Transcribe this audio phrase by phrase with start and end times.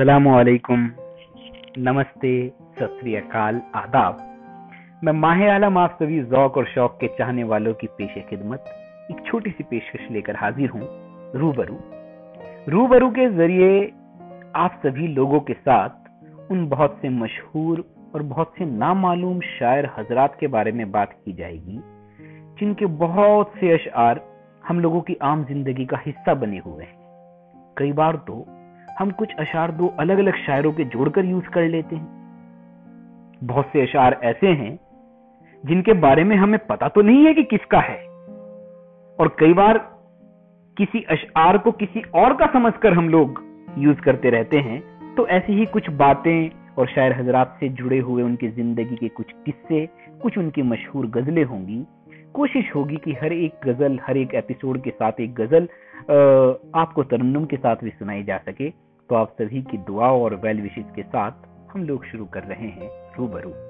[0.00, 0.86] السلام علیکم۔
[1.76, 4.14] نمستے ست اکال، آداب۔
[5.02, 8.60] میں ماہ عالم آپ سبھی ذوق اور شوق کے چاہنے والوں کی پیش خدمت
[9.08, 10.80] ایک چھوٹی سی پیشکش لے کر حاضر ہوں،
[11.34, 11.78] روبرو۔
[12.70, 13.88] روبرو کے ذریعے
[14.52, 15.92] آپ سبھی لوگوں کے ساتھ
[16.48, 17.78] ان بہت سے مشہور
[18.12, 21.78] اور بہت سے نامعلوم شاعر حضرات کے بارے میں بات کی جائے گی،
[22.60, 24.16] جن کے بہت سے اشعار
[24.70, 27.00] ہم لوگوں کی عام زندگی کا حصہ بنے ہوئے ہیں۔
[27.76, 28.44] کئی بار تو
[29.00, 32.20] ہم کچھ اشعار دو الگ الگ شاعروں کے جوڑ کر یوز کر لیتے ہیں۔
[33.46, 34.76] بہت سے اشعار ایسے ہیں
[35.64, 38.06] جن کے بارے میں ہمیں پتا تو نہیں ہے کہ کس کا ہے۔
[39.16, 39.76] اور کئی بار
[40.76, 43.28] کسی اشعار کو کسی اور کا سمجھ کر ہم لوگ
[43.76, 44.80] یوز کرتے رہتے ہیں۔
[45.16, 49.08] تو ایسی ہی کچھ باتیں اور شاعر حضرات سے جڑے ہوئے ان کی زندگی کے
[49.14, 49.86] کچھ قصے،
[50.18, 51.84] کچھ ان کی مشہور غزلیں ہوں گی۔
[52.32, 55.66] کوشش ہوگی کہ ہر ایک غزل، ہر ایک ایپیسوڈ کے ساتھ ایک غزل
[56.72, 58.70] آپ کو ترنم کے ساتھ بھی سنائی جا سکے۔
[59.10, 62.68] تو آپ سبھی کی دعا اور ویل وشز کے ساتھ ہم لوگ شروع کر رہے
[62.68, 63.69] ہیں روبرو۔